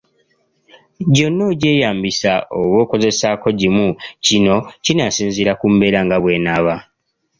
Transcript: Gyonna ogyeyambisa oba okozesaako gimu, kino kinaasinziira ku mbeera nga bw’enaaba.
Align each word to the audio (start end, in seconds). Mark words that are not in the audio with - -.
Gyonna 1.13 1.43
ogyeyambisa 1.51 2.31
oba 2.59 2.77
okozesaako 2.83 3.47
gimu, 3.59 3.87
kino 4.25 4.55
kinaasinziira 4.83 5.53
ku 5.59 5.65
mbeera 5.73 5.99
nga 6.05 6.17
bw’enaaba. 6.23 6.75